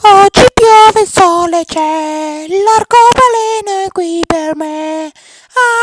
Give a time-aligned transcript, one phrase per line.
[0.00, 5.10] Oggi piove, il sole c'è, l'arcobaleno è qui per me.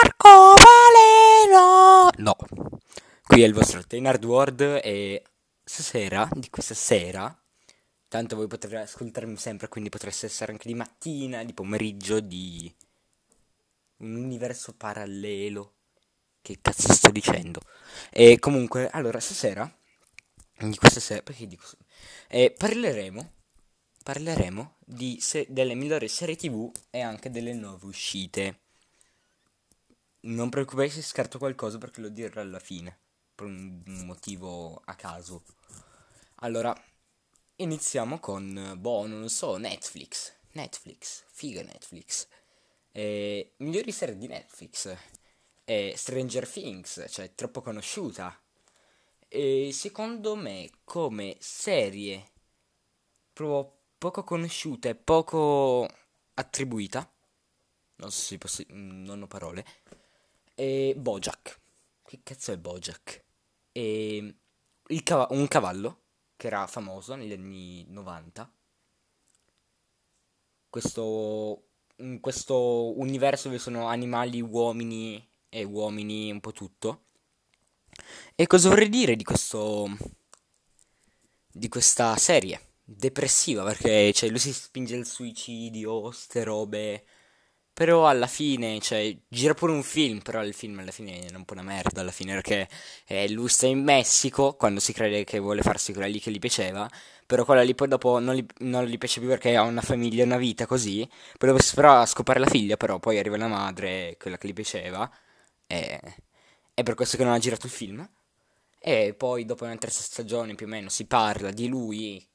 [0.03, 2.11] Arcobaleno!
[2.17, 2.38] No,
[3.24, 5.22] qui è il vostro Tenard World e
[5.64, 7.38] stasera, di questa sera,
[8.07, 12.73] tanto voi potrete ascoltarmi sempre, quindi potreste essere anche di mattina, di pomeriggio, di
[13.97, 15.73] un universo parallelo.
[16.41, 17.59] Che cazzo sto dicendo?
[18.11, 19.70] E comunque, allora, stasera,
[20.57, 21.66] di questa sera, perché dico...
[22.27, 23.34] Eh, parleremo
[24.05, 24.75] parleremo
[25.17, 28.59] se- delle migliori serie tv e anche delle nuove uscite.
[30.25, 32.95] Non preoccupate se scarto qualcosa perché lo dirò alla fine,
[33.33, 35.44] per un motivo a caso.
[36.41, 36.71] Allora,
[37.55, 40.35] iniziamo con, boh, non lo so, Netflix.
[40.52, 42.27] Netflix, figa Netflix.
[42.91, 44.95] Eh, migliori serie di Netflix.
[45.66, 48.39] Eh, Stranger Things, cioè troppo conosciuta.
[49.27, 52.30] E secondo me come serie
[53.33, 55.88] proprio poco conosciuta e poco
[56.36, 57.09] attribuita.
[57.97, 58.64] Non so se posso...
[58.69, 59.66] non ho parole.
[60.56, 61.59] E Bojack.
[62.03, 63.23] Che cazzo è Bojack?
[63.72, 64.36] E
[65.03, 66.02] cav- un cavallo
[66.36, 68.52] che era famoso negli anni 90.
[70.69, 71.64] Questo
[71.97, 77.06] in questo universo dove sono animali, uomini e uomini un po' tutto.
[78.36, 79.88] E cosa vorrei dire di questo
[81.52, 82.64] di questa serie?
[82.86, 87.03] Depressiva perché cioè, lui si spinge al suicidio, ste robe.
[87.73, 91.44] Però alla fine, cioè, gira pure un film, però il film alla fine è un
[91.44, 92.69] po' una merda alla fine perché
[93.06, 96.39] eh, lui sta in Messico quando si crede che vuole farsi quella lì che gli
[96.39, 96.89] piaceva,
[97.25, 100.23] però quella lì poi dopo non gli, non gli piace più perché ha una famiglia,
[100.23, 101.06] una vita così,
[101.38, 104.53] poi dopo si farà scopare la figlia, però poi arriva la madre, quella che gli
[104.53, 105.11] piaceva,
[105.67, 106.00] e
[106.73, 108.09] è per questo che non ha girato il film.
[108.80, 112.25] E poi dopo una terza stagione più o meno si parla di lui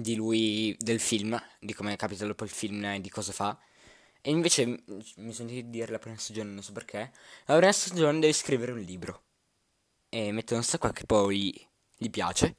[0.00, 3.58] di lui, del film, di come capita dopo il film e di cosa fa.
[4.22, 4.82] E invece
[5.16, 7.12] mi sentite dire la prima stagione, non so perché.
[7.46, 9.22] La prima stagione deve scrivere un libro.
[10.08, 11.66] E mettono sta qua che poi
[11.96, 12.54] gli piace.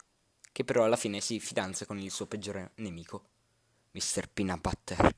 [0.51, 3.29] Che però alla fine si fidanza con il suo peggiore nemico,
[3.91, 4.29] Mr.
[4.33, 5.15] Peanut Butter.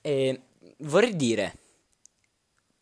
[0.00, 0.42] E
[0.78, 1.58] vorrei dire,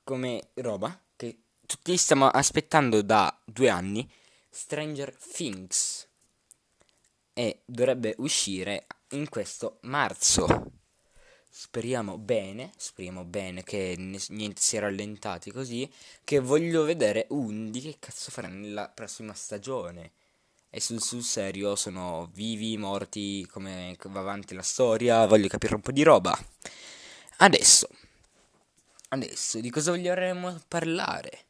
[0.02, 4.10] come roba, che tutti stiamo aspettando da due anni
[4.48, 6.08] Stranger Things
[7.40, 10.72] e dovrebbe uscire in questo marzo.
[11.48, 15.90] Speriamo bene, speriamo bene che niente si è rallentati così,
[16.22, 20.12] che voglio vedere Undi che cazzo farà nella prossima stagione.
[20.68, 25.80] E sul, sul serio sono vivi, morti, come va avanti la storia, voglio capire un
[25.80, 26.38] po' di roba.
[27.38, 27.88] Adesso,
[29.08, 31.46] adesso di cosa vogliamo parlare?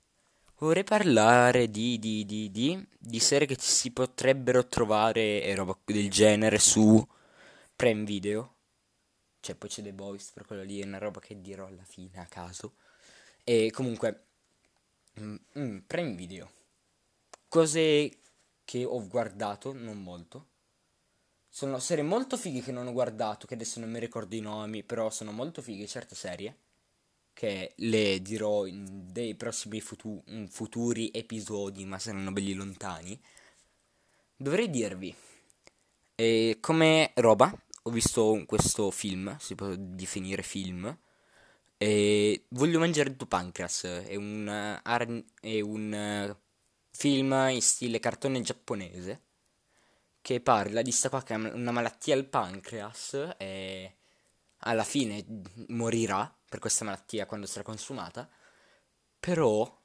[0.61, 6.11] Vorrei parlare di, di, di, di, di serie che si potrebbero trovare e roba del
[6.11, 7.03] genere su
[7.75, 8.57] Prime Video.
[9.41, 12.21] Cioè, poi c'è The Boys, per quello lì è una roba che dirò alla fine
[12.21, 12.75] a caso.
[13.43, 14.27] E comunque,
[15.19, 16.51] mm, mm, Prime Video.
[17.49, 18.19] Cose
[18.63, 20.49] che ho guardato, non molto.
[21.49, 24.83] Sono serie molto fighe che non ho guardato, che adesso non mi ricordo i nomi,
[24.83, 26.55] però sono molto fighe certe serie
[27.33, 33.21] che le dirò in dei prossimi futu- futuri episodi, ma saranno belli lontani,
[34.37, 35.15] dovrei dirvi,
[36.15, 37.53] eh, come roba,
[37.83, 40.97] ho visto questo film, si può definire film,
[41.79, 44.47] e voglio mangiare il tuo pancreas, è un,
[44.83, 46.37] ar- è un
[46.91, 49.23] film in stile cartone giapponese,
[50.23, 53.97] che parla di sta qua che ha una malattia al pancreas e
[54.59, 55.25] alla fine
[55.69, 58.29] morirà per questa malattia quando sarà consumata,
[59.21, 59.81] però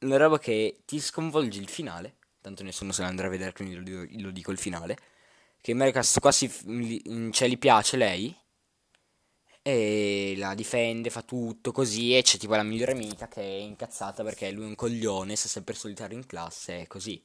[0.00, 3.74] una roba che ti sconvolge il finale, tanto nessuno se la andrà a vedere, quindi
[3.74, 4.96] lo dico, lo dico il finale,
[5.60, 6.50] che in America quasi
[7.30, 8.34] cioè, gli piace lei,
[9.60, 14.22] e la difende, fa tutto così, e c'è tipo la migliore amica che è incazzata
[14.22, 17.22] perché lui è un coglione, sta sempre solitario in classe, e così,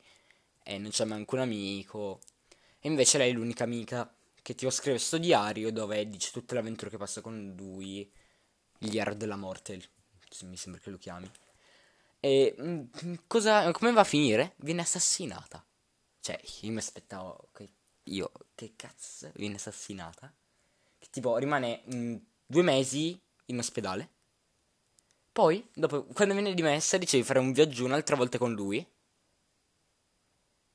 [0.64, 2.20] e non c'è manco un amico,
[2.80, 6.62] e invece lei è l'unica amica che ti scrive questo diario dove dice tutte le
[6.62, 8.10] avventure che passa con lui,
[8.80, 9.80] gli Iar della morte,
[10.44, 11.30] mi sembra che lo chiami.
[12.20, 14.54] E mm, cosa, come va a finire?
[14.58, 15.64] Viene assassinata.
[16.22, 17.70] Cioè, io mi aspettavo che
[18.04, 20.34] io, che cazzo, viene assassinata?
[20.98, 22.16] Che tipo rimane mh, mm,
[22.46, 24.10] due mesi in ospedale.
[25.32, 28.86] Poi, dopo, quando viene dimessa, dice di fare un viaggio un'altra volta con lui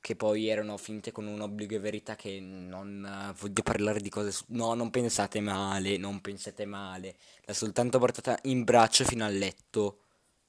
[0.05, 4.09] che poi erano finte con un obbligo e verità che non uh, voglio parlare di
[4.09, 4.37] cose...
[4.49, 7.15] No, non pensate male, non pensate male.
[7.45, 10.01] L'ha soltanto portata in braccio fino al letto,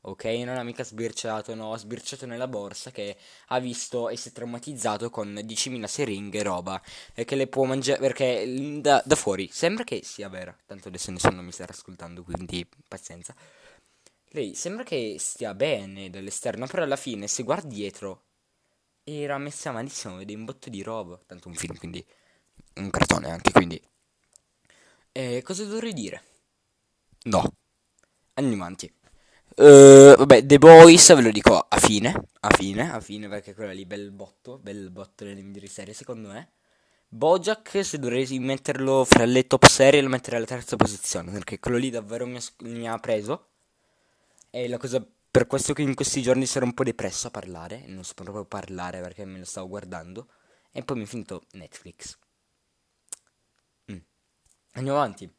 [0.03, 0.25] ok?
[0.45, 3.17] Non ha mica sbirciato, no, ha sbirciato nella borsa che
[3.47, 6.79] ha visto e si è traumatizzato con 10.000 siringhe e roba
[7.15, 11.11] e che le può mangiare perché da, da, fuori sembra che sia vera, tanto adesso
[11.11, 13.35] nessuno mi starà ascoltando, quindi pazienza.
[14.33, 18.26] Lei sembra che stia bene dall'esterno, però alla fine se guardi dietro
[19.09, 22.05] era messa malissimo, vede un botto di roba, tanto un film, quindi
[22.75, 23.81] un cartone anche, quindi...
[25.13, 26.23] E cosa dovrei dire?
[27.25, 27.53] No.
[28.35, 28.93] Andiamo avanti.
[29.57, 33.73] Uh, vabbè, The Boys ve lo dico a fine, a fine, a fine, perché quella
[33.73, 36.51] lì bel botto, bel botto delle migliori serie secondo me.
[37.09, 41.79] Bojack, se dovrei metterlo fra le top serie, lo metterei alla terza posizione, perché quello
[41.79, 43.51] lì davvero mi ha, mi ha preso.
[44.51, 47.85] E la cosa per questo che in questi giorni sarò un po' depresso a parlare,
[47.89, 50.29] non so proprio parlare perché me lo stavo guardando.
[50.73, 52.17] E poi mi è finito Netflix.
[53.93, 53.99] Mm.
[54.73, 55.31] Andiamo avanti.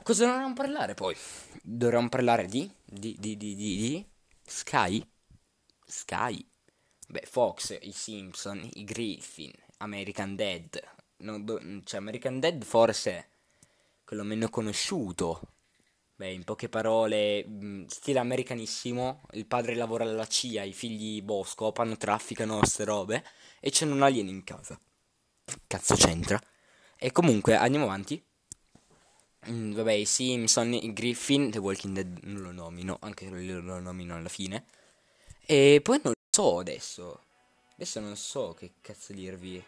[0.00, 1.16] Cosa dovremmo parlare poi?
[1.60, 4.06] Dovremmo parlare di, di, di, di, di, di
[4.46, 5.04] Sky?
[5.84, 6.48] Sky?
[7.08, 10.80] Beh, Fox, i Simpson, i Griffin, American Dead.
[11.16, 13.30] No, do, cioè, American Dead forse
[14.04, 15.40] quello meno conosciuto.
[16.20, 17.46] Beh, in poche parole,
[17.86, 19.22] stile americanissimo.
[19.30, 23.24] Il padre lavora alla CIA, i figli boh, scopano, trafficano queste robe.
[23.58, 24.78] E c'è un alieno in casa.
[25.66, 26.38] Cazzo c'entra?
[26.98, 28.22] E comunque, andiamo avanti.
[29.48, 33.80] Mm, vabbè, i Simpson, i Griffin, The Walking Dead non lo nomino, anche se lo
[33.80, 34.66] nomino alla fine.
[35.46, 37.22] E poi non lo so adesso.
[37.76, 39.64] Adesso non so che cazzo dirvi.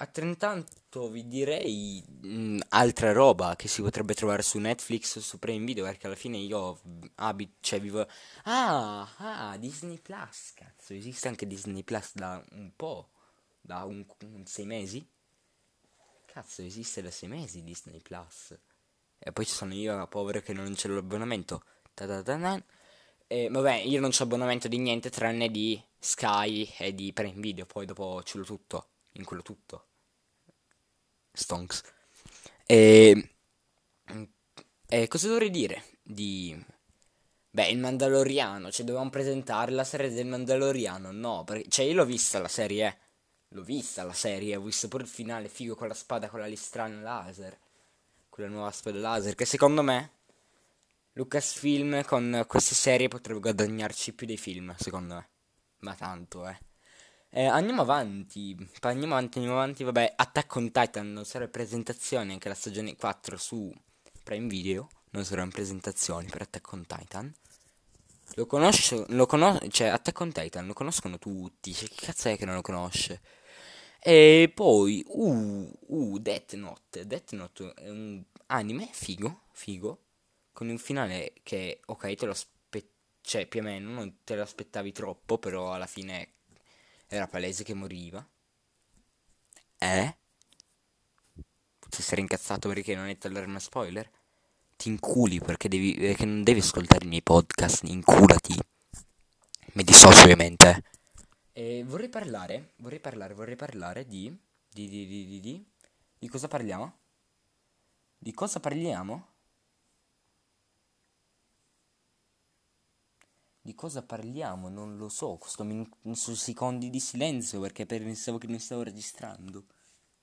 [0.00, 5.20] A Trentanto vi direi mh, mm, altra roba che si potrebbe trovare su Netflix o
[5.20, 6.80] su Prime Video perché alla fine io
[7.16, 8.06] abito, cioè vivo...
[8.44, 13.10] Ah, ah, Disney Plus, cazzo, esiste anche Disney Plus da un po',
[13.60, 15.04] da un, un sei mesi?
[16.26, 18.56] Cazzo, esiste da sei mesi Disney Plus.
[19.18, 21.64] E poi ci sono io, povero, che non c'è l'abbonamento.
[23.26, 27.66] E vabbè, io non c'ho abbonamento di niente tranne di Sky e di Prime Video.
[27.66, 28.90] Poi dopo ce l'ho tutto.
[29.12, 29.87] In quello tutto.
[31.32, 31.82] Stonks.
[32.66, 33.30] E.
[34.86, 35.84] E cosa dovrei dire?
[36.02, 36.64] Di.
[37.50, 38.70] Beh, il Mandaloriano.
[38.70, 41.10] Cioè, dovevamo presentare la serie del Mandaloriano.
[41.12, 41.68] No, perché.
[41.68, 42.98] Cioè, io l'ho vista la serie, eh.
[43.52, 46.46] L'ho vista la serie, ho visto pure il finale figo con la spada con la
[46.46, 47.58] listrana laser.
[48.28, 49.34] Quella nuova spada laser.
[49.34, 50.12] Che secondo me
[51.18, 55.28] Lucasfilm con queste serie potrebbe guadagnarci più dei film, secondo me.
[55.78, 56.58] Ma tanto, eh.
[57.30, 58.56] Eh andiamo avanti.
[58.80, 59.84] Andiamo avanti, andiamo avanti.
[59.84, 63.72] Vabbè, Attack on Titan non sarà in presentazione anche la stagione 4 su
[64.22, 64.88] Prime Video.
[65.10, 67.34] Non sarà in presentazioni per Attack on Titan.
[68.34, 72.36] Lo conosco, lo conosco, cioè Attack on Titan lo conoscono tutti, cioè che cazzo è
[72.36, 73.20] che non lo conosce?
[74.00, 77.06] E poi, uh, uh, Death Note.
[77.06, 80.04] Death Note è un anime figo, figo,
[80.52, 82.56] con un finale che, ok, te lo aspettavi,
[83.22, 86.37] cioè più o meno non te lo aspettavi troppo, però alla fine
[87.08, 88.26] era palese che moriva.
[89.78, 90.16] Eh?
[91.88, 94.10] Ti sei incazzato perché non è l'allarme spoiler?
[94.76, 98.54] Ti inculi perché, devi, perché non devi ascoltare i miei podcast, inculati.
[99.72, 100.84] Mi dissocio ovviamente.
[101.52, 104.36] E vorrei parlare, vorrei parlare, vorrei parlare di...
[104.70, 105.66] Di, di, di, di, di...
[106.18, 106.98] Di cosa parliamo?
[108.18, 109.37] Di cosa parliamo?
[113.60, 114.68] Di cosa parliamo?
[114.68, 115.36] Non lo so.
[115.36, 119.66] Questo minuto, secondi di silenzio perché pensavo che mi stavo registrando.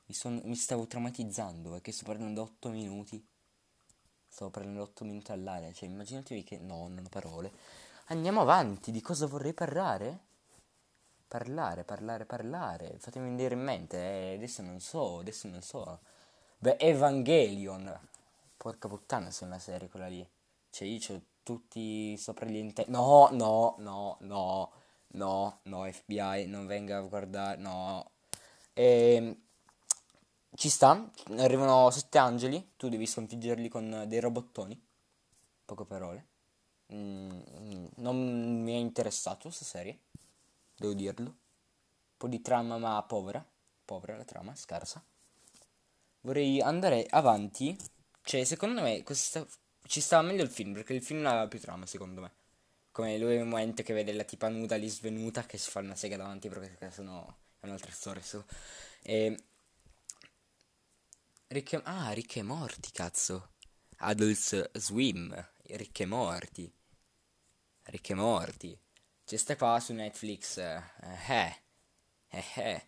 [0.07, 3.23] Mi, son, mi stavo traumatizzando perché sto parlando 8 minuti.
[4.27, 5.71] Stavo parlando 8 minuti all'aria.
[5.71, 6.57] Cioè, immaginatevi che.
[6.57, 7.51] No, non ho parole.
[8.07, 8.91] Andiamo avanti.
[8.91, 10.19] Di cosa vorrei parlare?
[11.27, 12.97] Parlare, parlare, parlare.
[12.99, 13.97] Fatemi venire in mente.
[13.97, 15.99] Eh, adesso non so, adesso non so.
[16.57, 17.99] Beh, Evangelion.
[18.57, 20.27] Porca puttana, se è una serie quella lì.
[20.69, 22.91] Cioè, io ho tutti sopra gli intenti.
[22.91, 24.71] No, no, no, no,
[25.09, 28.11] no, no, FBI, non venga a guardare, no.
[28.73, 29.13] E...
[29.15, 29.37] Ehm,
[30.55, 34.81] ci sta, arrivano sette angeli, tu devi sconfiggerli con dei robottoni.
[35.65, 36.27] Poche parole.
[36.93, 39.99] Mm, non mi è interessato questa serie
[40.75, 41.29] devo dirlo.
[41.29, 43.45] Un po' di trama ma povera,
[43.83, 45.03] povera la trama, scarsa.
[46.21, 47.77] Vorrei andare avanti,
[48.23, 49.45] cioè secondo me questa,
[49.87, 52.33] ci stava meglio il film, perché il film aveva più trama secondo me.
[52.91, 55.95] Come lui nel momento che vede la tipa nuda lì svenuta che si fa una
[55.95, 57.25] sega davanti perché sennò
[57.59, 58.21] è un'altra storia.
[58.21, 58.45] So.
[59.01, 59.37] E...
[61.47, 61.81] Rick e...
[61.83, 63.53] Ah, Rick e Morti, cazzo.
[63.97, 66.73] Adult Swim, Rick e Morti.
[67.83, 68.79] Rick e Morti.
[69.25, 70.57] C'è sta qua su Netflix.
[70.57, 70.83] Eh,
[71.29, 71.55] eh,
[72.29, 72.87] eh, eh.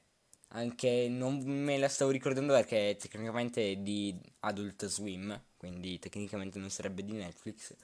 [0.49, 6.69] Anche non me la stavo ricordando perché tecnicamente è di Adult Swim, quindi tecnicamente non
[6.69, 7.75] sarebbe di Netflix.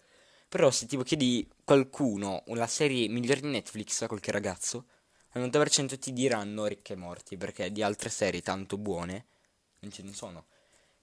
[0.48, 4.86] Però se tipo chiedi qualcuno una serie migliore di Netflix a qualche ragazzo,
[5.32, 9.26] al 90% ti diranno Ricche e Morti, perché di altre serie tanto buone
[9.80, 10.46] non ce ne sono.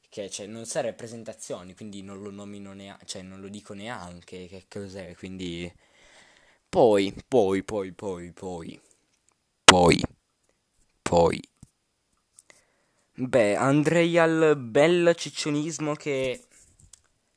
[0.09, 4.47] Che cioè, non sa rappresentazioni, quindi non lo nomino neanche, cioè non lo dico neanche
[4.47, 5.73] che cos'è, quindi...
[6.69, 8.81] Poi, poi, poi, poi, poi,
[9.65, 10.03] poi,
[11.03, 11.43] poi...
[13.15, 16.47] Beh, andrei al bel ciccionismo che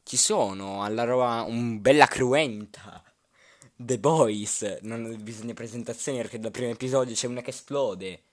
[0.04, 3.04] ci sono, alla roba un bella cruenta.
[3.76, 8.24] The Boys, non bisogna presentazioni perché dal primo episodio c'è una che esplode.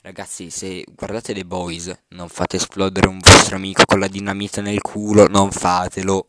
[0.00, 4.80] Ragazzi, se guardate The Boys, non fate esplodere un vostro amico con la dinamita nel
[4.80, 6.28] culo, non fatelo.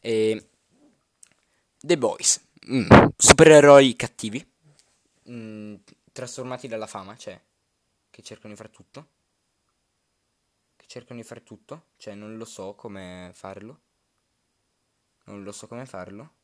[0.00, 0.48] E...
[1.78, 2.88] The Boys, mm.
[3.16, 4.44] supereroi cattivi,
[5.30, 5.74] mm.
[6.12, 7.38] trasformati dalla fama, cioè,
[8.10, 9.06] che cercano di fare tutto.
[10.76, 13.80] Che cercano di fare tutto, cioè, non lo so come farlo.
[15.26, 16.34] Non lo so come farlo.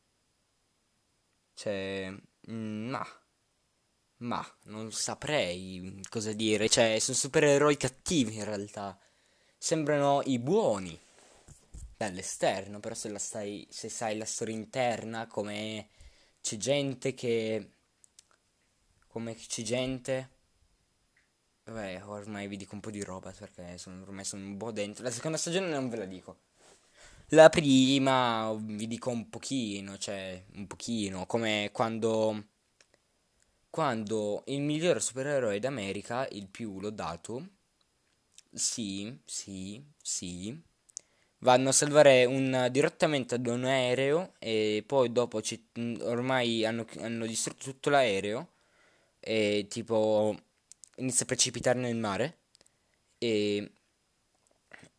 [1.53, 2.13] Cioè,
[2.49, 3.05] mm, ma,
[4.17, 6.69] ma, non saprei cosa dire.
[6.69, 8.97] Cioè, sono supereroi cattivi in realtà.
[9.57, 10.99] Sembrano i buoni
[11.97, 15.89] dall'esterno, però se la stai, se sai la storia interna, come
[16.41, 17.71] c'è gente che,
[19.07, 20.29] come c'è gente,
[21.65, 25.03] vabbè, ormai vi dico un po' di roba perché sono, ormai sono un po' dentro.
[25.03, 26.39] La seconda stagione non ve la dico.
[27.29, 32.45] La prima vi dico un pochino, cioè un pochino, come quando
[33.69, 37.47] quando il miglior supereroe d'America, il più lodato,
[38.53, 40.55] sì, sì, sì,
[41.39, 45.67] vanno a salvare un, direttamente ad un aereo e poi dopo ci,
[46.01, 48.51] ormai hanno, hanno distrutto tutto l'aereo
[49.19, 50.37] e tipo
[50.97, 52.37] inizia a precipitare nel mare
[53.17, 53.71] e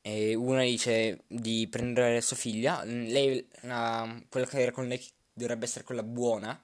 [0.07, 5.65] e una dice di prendere sua figlia, lei, la, quella che era con lei dovrebbe
[5.65, 6.63] essere quella buona,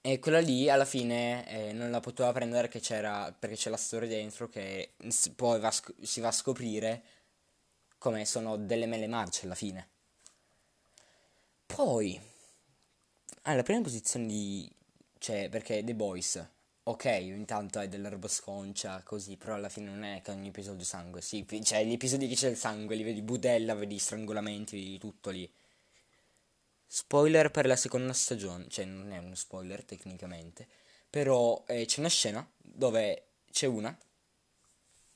[0.00, 4.48] e quella lì alla fine eh, non la poteva prendere perché c'è la storia dentro
[4.48, 4.92] che
[5.34, 7.02] poi va, si va a scoprire
[7.98, 9.88] come sono delle mele marce alla fine.
[11.66, 12.18] Poi,
[13.42, 14.70] alla prima posizione di...
[15.18, 16.48] cioè perché The Boys
[16.88, 20.84] ok, intanto è della roba sconcia, così, però alla fine non è che ogni episodio
[20.86, 24.98] sangue, sì, cioè gli episodi che c'è il sangue, li vedi budella, vedi strangolamenti, vedi
[24.98, 25.50] tutto lì.
[26.86, 30.66] Spoiler per la seconda stagione, cioè non è uno spoiler tecnicamente,
[31.10, 33.96] però eh, c'è una scena dove c'è una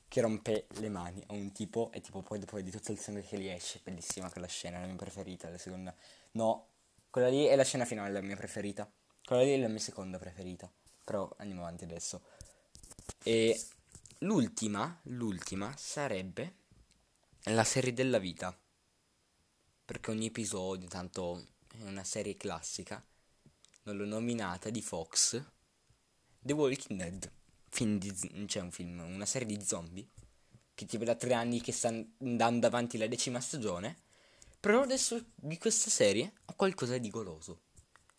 [0.07, 3.23] che rompe le mani a un tipo e tipo poi dopo vedi tutto il sangue
[3.23, 5.95] che gli esce, bellissima quella scena, la mia preferita, la seconda.
[6.33, 6.67] No,
[7.09, 8.87] quella lì è la scena finale, la mia preferita.
[9.25, 10.71] Quella lì è la mia seconda preferita.
[11.03, 12.21] Però andiamo avanti adesso.
[13.23, 13.67] E
[14.19, 16.55] l'ultima, l'ultima sarebbe
[17.45, 18.57] la serie della vita.
[19.85, 21.45] Perché ogni episodio, tanto
[21.77, 23.03] è una serie classica,
[23.83, 25.43] non l'ho nominata, di Fox.
[26.39, 27.31] The Walking Dead.
[27.69, 30.07] Film di, c'è un film, una serie di zombie.
[30.73, 33.97] Che tipo da tre anni che sta andando avanti la decima stagione.
[34.59, 37.63] Però adesso di questa serie ho qualcosa di goloso.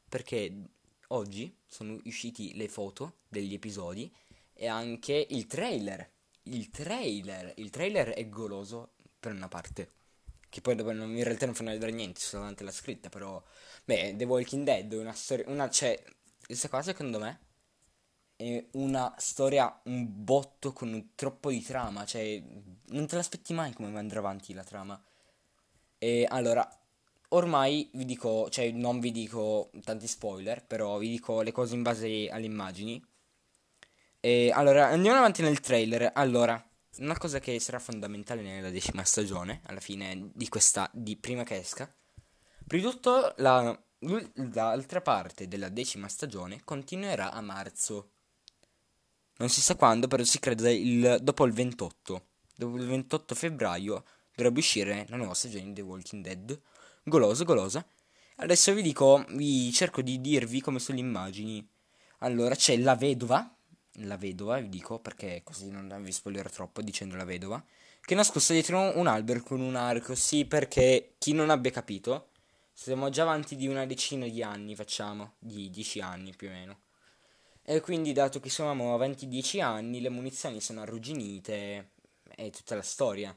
[0.09, 0.69] Perché
[1.14, 4.12] oggi sono usciti le foto degli episodi
[4.52, 6.11] e anche il trailer.
[6.44, 9.92] Il trailer, il trailer è goloso per una parte.
[10.49, 13.42] Che poi dopo non, in realtà non fanno vedere niente, solamente la scritta, però...
[13.85, 15.44] Beh, The Walking Dead è una storia...
[15.49, 16.02] Una, cioè,
[16.44, 17.40] questa qua secondo me
[18.37, 22.42] è una storia un botto con un troppo di trama, cioè
[22.88, 25.02] non te l'aspetti mai come andrà avanti la trama.
[25.99, 26.68] E allora,
[27.35, 31.83] ormai vi dico, cioè non vi dico tanti spoiler, però vi dico le cose in
[31.83, 33.03] base alle immagini.
[34.21, 36.11] E allora, andiamo avanti nel trailer.
[36.14, 36.62] Allora,
[36.99, 41.57] una cosa che sarà fondamentale nella decima stagione, alla fine di questa, di prima che
[41.57, 41.93] esca.
[42.67, 43.79] Prima di tutto, la,
[44.53, 48.11] l'altra parte della decima stagione continuerà a marzo.
[49.37, 52.26] Non si sa quando, però si crede il, dopo il 28.
[52.57, 56.61] Dopo il 28 febbraio dovrebbe uscire la nuova stagione di The Walking Dead
[57.04, 57.87] goloso, golosa.
[58.37, 61.66] Adesso vi dico, vi cerco di dirvi come sono le immagini.
[62.18, 63.54] Allora, c'è la vedova,
[63.99, 67.62] la vedova, vi dico, perché così non vi spoilerò troppo dicendo la vedova,
[68.00, 70.14] che è nascosta dietro un albero con un arco.
[70.14, 72.30] Sì, perché chi non abbia capito,
[72.73, 76.78] siamo già avanti di una decina di anni, facciamo, di dieci anni più o meno.
[77.62, 81.92] E quindi, dato che siamo avanti dieci anni, le munizioni sono arrugginite,
[82.34, 83.37] è tutta la storia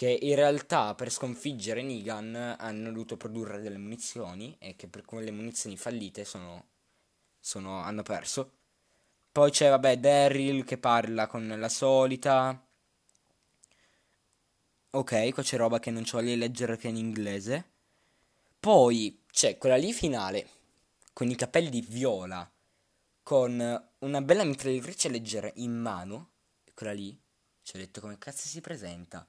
[0.00, 5.30] che in realtà per sconfiggere Negan hanno dovuto produrre delle munizioni e che per quelle
[5.30, 6.68] munizioni fallite sono,
[7.38, 8.50] sono, hanno perso.
[9.30, 12.66] Poi c'è, vabbè, Daryl che parla con la solita.
[14.92, 17.68] Ok, qua c'è roba che non ci voglio leggere che in inglese.
[18.58, 20.48] Poi c'è quella lì finale,
[21.12, 22.50] con i capelli viola,
[23.22, 26.30] con una bella mitragliatrice leggera in mano,
[26.72, 27.14] quella lì,
[27.60, 29.28] ci ho detto come cazzo si presenta.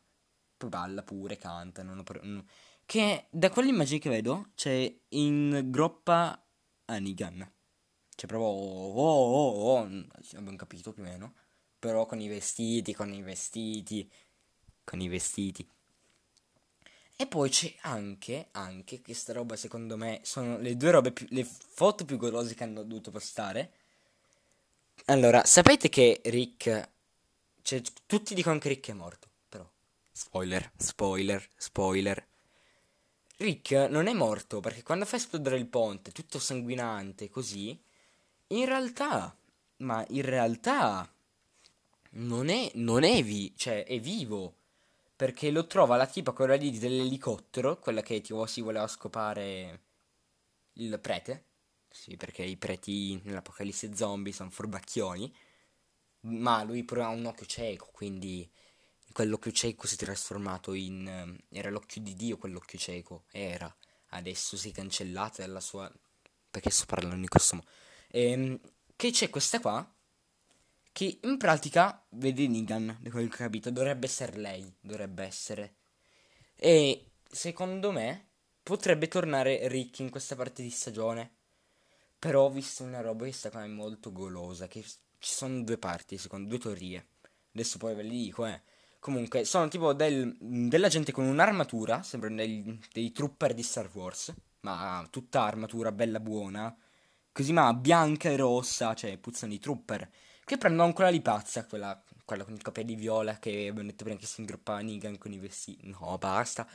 [0.70, 2.46] Balla pure, canta, non ho pro- non-
[2.86, 6.44] che da quelle immagini che vedo c'è in groppa
[6.86, 7.50] Anigan.
[8.16, 10.06] C'è proprio oh, oh, oh, oh,
[10.38, 11.34] abbiamo capito più o meno.
[11.80, 14.10] Però con i vestiti, con i vestiti,
[14.84, 15.68] con i vestiti.
[17.16, 21.44] E poi c'è anche, anche, questa roba secondo me sono le due robe più, le
[21.46, 23.74] foto più golose che hanno dovuto postare.
[25.06, 26.90] Allora, sapete che Rick,
[27.62, 29.30] cioè tutti dicono che Rick è morto,
[30.22, 32.28] spoiler, spoiler, spoiler.
[33.38, 37.82] Rick non è morto perché quando fa esplodere il ponte, tutto sanguinante, così,
[38.48, 39.36] in realtà,
[39.78, 41.12] ma in realtà
[42.12, 44.58] non è, non è, vi, cioè è vivo.
[45.16, 49.82] Perché lo trova la tipa quella lì dell'elicottero, quella che tipo si voleva scopare
[50.74, 51.46] il prete.
[51.90, 55.36] Sì, perché i preti nell'apocalisse zombie sono furbacchioni.
[56.22, 58.50] Ma lui pure ha un occhio cieco, quindi
[59.12, 61.08] quell'occhio cieco si è trasformato in...
[61.08, 63.74] eh, era l'occhio di Dio quell'occhio cieco, era.
[64.10, 65.92] Adesso si è cancellata dalla sua...
[66.50, 67.68] Perché sto parlando in questo modo?
[68.10, 68.60] Ehm,
[68.96, 69.90] che c'è questa qua,
[70.92, 75.76] che in pratica, vede Negan, da quel che ho capito, dovrebbe essere lei, dovrebbe essere.
[76.56, 78.28] E secondo me
[78.62, 81.36] potrebbe tornare Rick in questa parte di stagione.
[82.20, 85.78] Però ho visto una roba che sta qua è molto golosa, che ci sono due
[85.78, 87.08] parti, secondo due teorie.
[87.54, 88.62] Adesso poi ve le dico, eh.
[89.02, 94.32] Comunque, sono tipo del, della gente con un'armatura, sembrano dei, dei trooper di Star Wars,
[94.60, 96.72] ma tutta armatura bella buona,
[97.32, 100.08] così ma bianca e rossa, cioè puzzano di trooper,
[100.46, 104.20] che prendono quella lì pazza, quella, quella con i capelli viola che abbiamo detto prima
[104.20, 106.68] che si ingroppa Negan con i vestiti, no basta.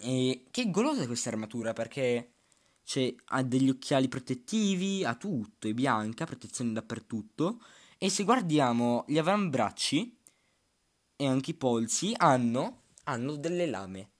[0.00, 2.36] E che golosa questa armatura perché
[2.82, 7.60] c'è, ha degli occhiali protettivi, ha tutto, è bianca, protezione dappertutto.
[7.98, 10.15] E se guardiamo gli avambracci
[11.16, 14.10] e anche i polsi, hanno, hanno delle lame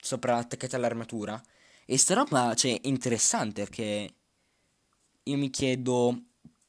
[0.00, 1.40] sopra attaccate all'armatura.
[1.84, 4.14] E sta roba, cioè, interessante perché
[5.22, 6.22] io mi chiedo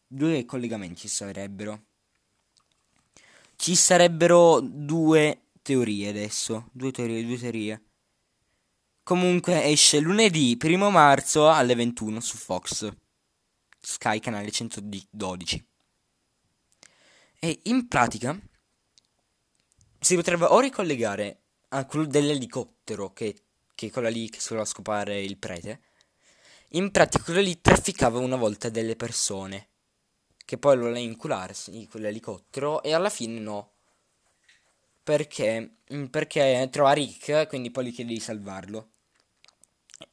[0.07, 1.85] due collegamenti ci sarebbero.
[3.55, 7.83] Ci sarebbero due teorie adesso, due teorie, due teorie.
[9.03, 12.89] Comunque esce lunedì 1 marzo alle 21 su Fox.
[13.81, 15.65] Sky canale 112.
[17.39, 18.37] E in pratica
[20.09, 23.43] si potrebbe o ricollegare a quello dell'elicottero che,
[23.75, 25.81] che è quella lì che si voleva scopare il prete.
[26.69, 29.67] In pratica quello lì trafficava una volta delle persone
[30.45, 33.73] che poi lo voleva incularsi quell'elicottero e alla fine no.
[35.03, 35.75] Perché?
[36.09, 38.89] Perché trova Rick, quindi poi gli chiede di salvarlo.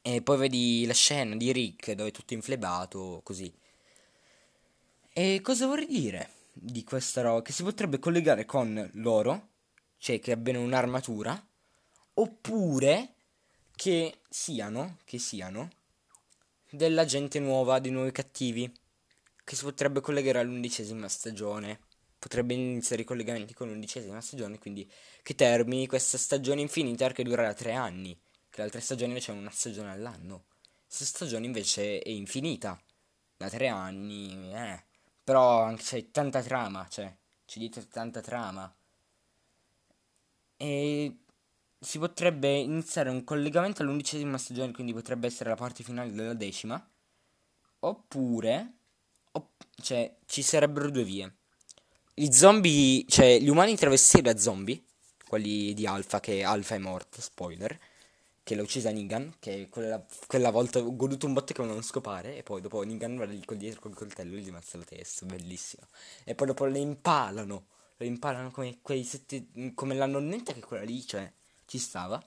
[0.03, 3.51] E poi vedi la scena di Rick dove è tutto inflebato, così.
[5.11, 7.41] E cosa vorrei dire di questa roba?
[7.41, 9.55] Che si potrebbe collegare con loro,
[9.97, 11.41] cioè che abbiano un'armatura,
[12.15, 13.13] oppure
[13.75, 15.69] che siano, che siano
[16.69, 18.71] della gente nuova, dei nuovi cattivi,
[19.43, 21.79] che si potrebbe collegare all'undicesima stagione.
[22.19, 24.89] Potrebbe iniziare i collegamenti con l'undicesima stagione, quindi
[25.21, 28.19] che termini questa stagione infinita che durerà tre anni.
[28.49, 30.45] Che stagioni invece hanno una stagione all'anno.
[30.85, 32.81] Questa stagione invece è infinita.
[33.37, 34.83] Da tre anni, eh.
[35.23, 38.73] Però anche c'è tanta trama, cioè, c'è dietro tanta trama.
[40.57, 41.17] E
[41.79, 46.83] si potrebbe iniziare un collegamento all'undicesima stagione, quindi potrebbe essere la parte finale della decima.
[47.79, 48.73] Oppure,
[49.33, 51.35] opp- cioè, ci sarebbero due vie.
[52.15, 54.83] I zombie, cioè, gli umani travestiti da zombie,
[55.27, 57.79] quelli di Alpha, che Alpha è morto, spoiler,
[58.41, 62.37] che l'ha uccisa Negan, che quella, quella volta ho goduto un botto che volevano scopare,
[62.37, 65.27] e poi dopo Negan va lì col dietro col coltello e gli ammazza la testa,
[65.27, 65.87] bellissimo.
[66.23, 67.67] E poi dopo le impalano,
[67.97, 71.31] le impalano come quei sette, come la nonnetta che quella lì, cioè,
[71.65, 72.23] ci stava.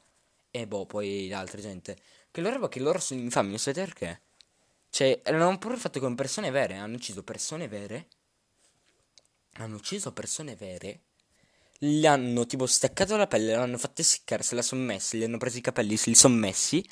[0.51, 1.97] E boh, poi l'altra gente.
[2.31, 4.21] Che loro, che loro sono infami, non sapete perché?
[4.91, 8.09] Cioè, erano pure fatte con persone vere, hanno ucciso persone vere.
[9.55, 11.03] Hanno ucciso persone vere.
[11.79, 15.39] Gli hanno tipo staccato la pelle, l'hanno fatta seccare, se la sono messa, gli hanno
[15.39, 16.85] preso i capelli, se li sono messi.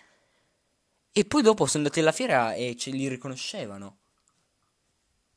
[1.13, 3.99] E poi dopo sono andati alla fiera e ce li riconoscevano.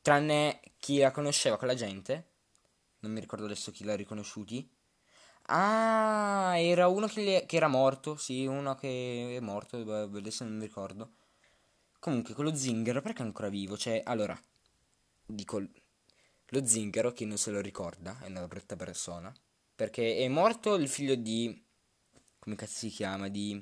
[0.00, 2.31] Tranne chi la conosceva quella gente.
[3.02, 4.68] Non mi ricordo adesso chi l'ha riconosciuti.
[5.46, 8.16] Ah, era uno che, che era morto.
[8.16, 9.82] Sì, uno che è morto.
[9.82, 11.14] beh, Adesso non mi ricordo.
[11.98, 13.76] Comunque, quello zingaro, perché è ancora vivo?
[13.76, 14.40] Cioè, allora,
[15.26, 15.60] dico,
[16.46, 19.32] lo zingaro, chi non se lo ricorda, è una brutta persona.
[19.74, 21.60] Perché è morto il figlio di...
[22.38, 23.28] Come cazzo si chiama?
[23.28, 23.60] Di...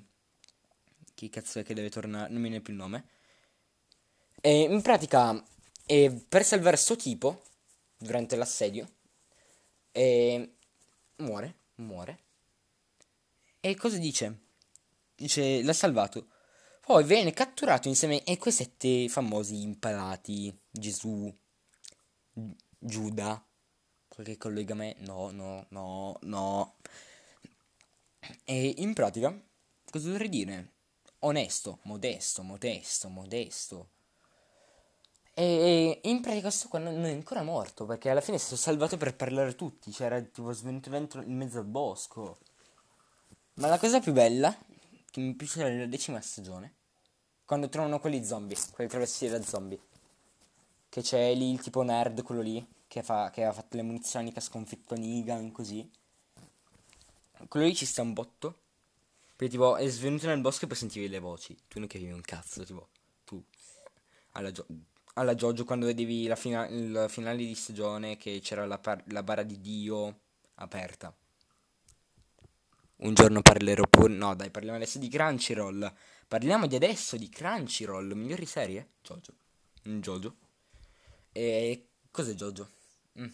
[1.14, 2.30] Chi cazzo è che deve tornare?
[2.30, 3.08] Non mi viene più il nome.
[4.40, 5.42] E in pratica,
[6.28, 7.42] per salvare sto tipo,
[7.96, 8.88] durante l'assedio,
[9.92, 10.54] e
[11.16, 12.18] muore, muore.
[13.60, 14.38] E cosa dice?
[15.14, 16.28] Dice, l'ha salvato.
[16.80, 21.32] Poi viene catturato insieme a quei sette famosi impalati, Gesù,
[22.78, 23.46] Giuda,
[24.08, 26.76] qualche collega a me, no, no, no, no.
[28.44, 29.38] E in pratica,
[29.90, 30.72] cosa dovrei dire?
[31.20, 33.90] Onesto, modesto, modesto, modesto.
[35.34, 38.96] E in pratica questo qua non è ancora morto, perché alla fine è stato salvato
[38.96, 42.38] per parlare tutti, c'era tipo svenuto dentro in mezzo al bosco.
[43.54, 44.56] Ma la cosa più bella,
[45.10, 46.74] che mi piace nella decima stagione,
[47.44, 49.80] quando trovano quelli zombie, quelli travestiti da zombie.
[50.88, 54.32] Che c'è lì il tipo nerd, quello lì, che, fa, che ha fatto le munizioni,
[54.32, 55.88] che ha sconfitto Negan, così.
[57.48, 58.58] Quello lì ci sta un botto.
[59.36, 61.56] Perché tipo è svenuto nel bosco e poi sentivi le voci.
[61.68, 62.88] Tu non capivi un cazzo, tipo.
[63.24, 63.42] Tu.
[64.32, 64.66] Alla, gio-
[65.14, 69.22] alla Jojo quando vedevi la fina- il finale di stagione che c'era la, par- la
[69.22, 70.20] bara di Dio
[70.54, 71.14] aperta.
[72.96, 74.12] Un giorno parlerò pure.
[74.12, 75.92] No, dai, parliamo adesso di Crunchyroll.
[76.28, 78.12] Parliamo di adesso di Crunchyroll.
[78.12, 78.90] Migliori serie?
[79.02, 79.32] Jojo.
[79.84, 80.36] Un Jojo.
[81.32, 82.70] E cos'è Jojo?
[83.18, 83.28] Mm.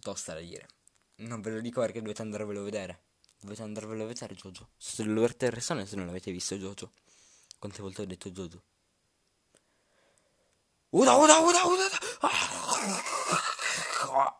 [0.00, 0.68] Tosta da dire.
[1.16, 3.02] Non ve lo dico perché dovete andarvelo a vedere.
[3.40, 4.68] Dovete andarvelo a vedere Jojo.
[4.76, 6.92] Se lo avete persone se non l'avete visto Jojo.
[7.58, 8.62] Quante volte ho detto Jojo?
[10.92, 11.98] おだおだおだおだだ。
[14.12, 14.39] あ